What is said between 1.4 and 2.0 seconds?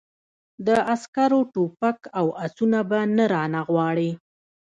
ټوپک